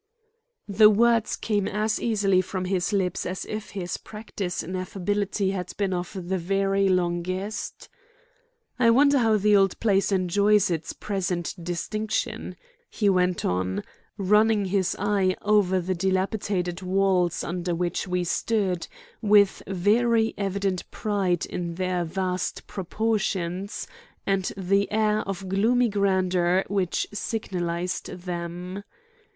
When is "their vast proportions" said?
21.75-23.85